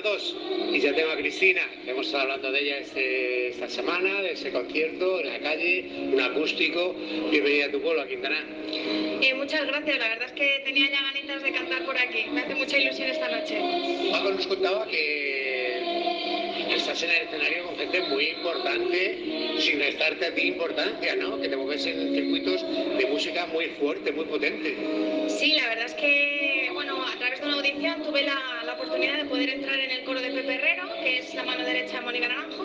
[0.00, 0.36] las dos.
[0.72, 4.32] Y ya tengo a Cristina, que hemos estado hablando de ella este- esta semana, de
[4.32, 6.94] ese concierto en la calle, un acústico.
[7.30, 8.42] Bienvenida a tu pueblo, a Quintana.
[9.22, 12.24] Eh, muchas gracias, la verdad es que tenía ya ganitas de cantar por aquí.
[12.32, 13.58] Me hace mucha ilusión esta noche.
[14.12, 15.82] Paco nos contaba que
[16.74, 19.18] estás en el escenario con gente muy importante,
[19.58, 21.40] sin restarte a ti importancia, ¿no?
[21.40, 22.64] Que te mueves en circuitos
[22.96, 24.74] de música muy fuerte, muy potente.
[25.28, 25.86] Sí, la verdad
[27.80, 31.34] tuve la, la oportunidad de poder entrar en el coro de Pepe Herrero, que es
[31.34, 32.64] la mano derecha de Mónica Naranjo.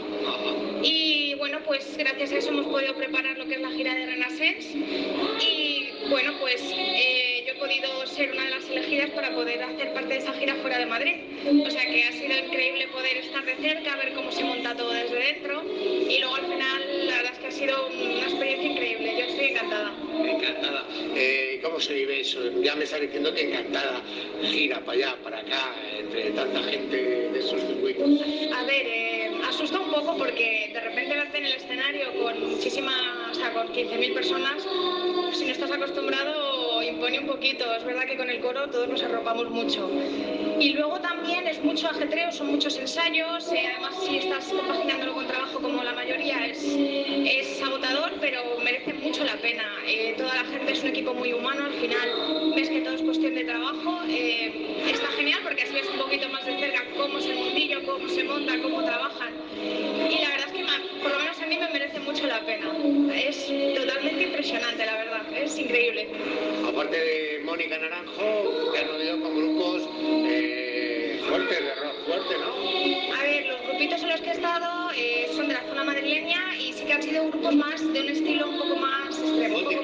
[0.84, 4.08] Y bueno, pues gracias a eso hemos podido preparar lo que es la gira de
[4.08, 4.78] Renaissance.
[5.40, 9.94] Y bueno, pues eh, yo he podido ser una de las elegidas para poder hacer
[9.94, 11.16] parte de esa gira fuera de Madrid.
[11.66, 14.92] O sea que ha sido increíble poder estar de cerca, ver cómo se monta todo
[14.92, 15.64] desde dentro.
[15.80, 19.16] Y luego al final, la verdad es que ha sido una experiencia increíble.
[19.18, 19.94] Yo estoy encantada.
[21.16, 22.40] Eh, ¿Cómo se vive eso?
[22.62, 24.02] Ya me estás diciendo que encantada.
[24.44, 26.98] Gira para allá, para acá, entre tanta gente
[27.32, 28.22] de esos circuitos.
[28.54, 32.96] A ver, eh, asusta un poco porque de repente verte en el escenario con muchísimas,
[33.32, 34.64] o sea, con 15.000 personas,
[35.34, 37.74] si no estás acostumbrado impone un poquito.
[37.76, 39.90] Es verdad que con el coro todos nos arropamos mucho.
[40.60, 45.28] Y luego también es mucho ajetreo, son muchos ensayos, eh, además si estás compaginándolo con
[45.28, 49.64] trabajo como la mayoría es agotador, pero merece mucho la pena.
[49.88, 53.02] Eh, toda la gente es un equipo muy humano, al final ves que todo es
[53.02, 54.02] cuestión de trabajo.
[54.10, 57.86] eh, está genial porque así ves un poquito más de cerca cómo es el mundillo,
[57.86, 59.34] cómo se monta, cómo trabajan.
[59.56, 60.66] Y la verdad es que
[61.02, 62.72] por lo menos a mí me merece mucho la pena.
[63.14, 66.08] Es totalmente impresionante, la verdad, es increíble.
[66.68, 69.90] Aparte de Mónica Naranjo, te han movido con grupos
[70.28, 73.16] eh, fuertes, de rock fuerte, ¿no?
[73.16, 76.56] A ver, los grupitos en los que he estado eh, son de la zona madrileña
[76.60, 78.65] y sí que han sido grupos más de un estilo un poco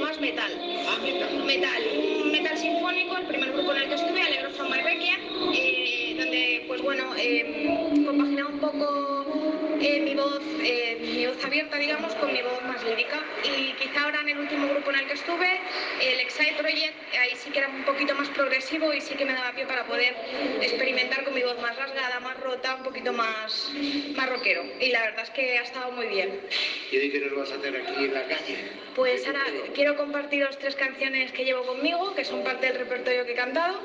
[0.02, 0.52] más metal.
[0.88, 0.97] Ah.
[1.45, 1.83] Metal,
[2.23, 5.19] un metal sinfónico, el primer grupo en el que estuve, Alegro from My Requiem,
[5.53, 9.41] eh, donde, pues bueno, eh, compaginaba un poco
[9.81, 13.19] eh, mi voz, eh, mi voz abierta, digamos, con mi voz más lírica.
[13.43, 15.59] Y quizá ahora en el último grupo en el que estuve,
[16.01, 19.33] el Excite Project, ahí sí que era un poquito más progresivo y sí que me
[19.33, 20.16] daba pie para poder
[20.61, 23.72] experimentar con mi voz más rasgada, más rota, un poquito más,
[24.16, 24.63] más rockero.
[24.79, 26.39] Y la verdad es que ha estado muy bien.
[26.91, 28.57] ¿Y hoy qué nos vas a hacer aquí en la calle?
[28.95, 33.31] Pues ahora quiero compartiros tres canciones que llevo conmigo, que son parte del repertorio que
[33.31, 33.79] he cantado.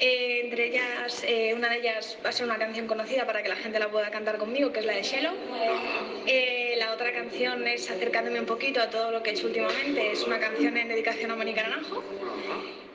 [0.00, 3.48] Eh, entre ellas, eh, una de ellas va a ser una canción conocida para que
[3.48, 5.32] la gente la pueda cantar conmigo, que es la de Shelo.
[6.26, 10.12] Eh, la otra canción es acercándome un poquito a todo lo que he hecho últimamente,
[10.12, 12.04] es una canción en dedicación a Mónica Naranjo.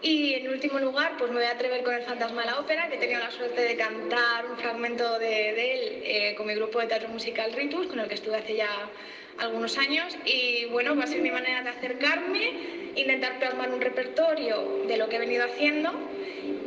[0.03, 2.89] Y en último lugar, pues me voy a atrever con El Fantasma de la Ópera,
[2.89, 6.79] que he tenido la suerte de cantar un fragmento de, él eh, con mi grupo
[6.79, 8.89] de teatro musical Ritus, con el que estuve hace ya
[9.37, 10.17] algunos años.
[10.25, 12.51] Y bueno, va a ser mi manera de acercarme,
[12.97, 15.93] intentar plasmar un repertorio de lo que he venido haciendo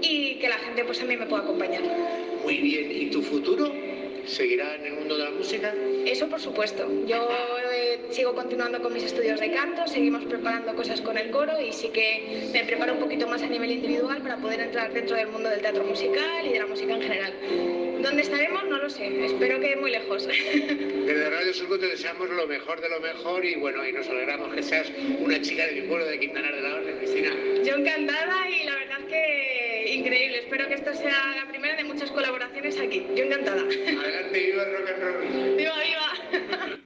[0.01, 1.83] y que la gente pues también me pueda acompañar.
[2.43, 2.91] Muy bien.
[2.91, 3.71] ¿Y tu futuro?
[4.27, 5.73] ¿Seguirá en el mundo de la música?
[6.05, 6.89] Eso por supuesto.
[7.07, 7.29] Yo
[7.73, 11.73] eh, sigo continuando con mis estudios de canto, seguimos preparando cosas con el coro y
[11.73, 15.29] sí que me preparo un poquito más a nivel individual para poder entrar dentro del
[15.29, 17.33] mundo del teatro musical y de la música en general.
[18.03, 18.65] ¿Dónde estaremos?
[18.65, 19.27] No lo sé.
[19.27, 20.27] Espero que muy lejos.
[21.07, 24.55] Desde Radio Surco te deseamos lo mejor de lo mejor y bueno, y nos alegramos
[24.55, 27.31] que seas una chica de mi pueblo de Quintanar de la Orden, Cristina.
[27.65, 30.39] Yo encantada y la verdad es que increíble.
[30.39, 31.85] Espero que esto sea la primera de
[32.17, 33.07] colaboraciones aquí.
[33.15, 33.61] Yo encantada.
[33.61, 35.57] Adelante, viva el rock and roll.
[35.57, 36.77] ¡Viva, viva!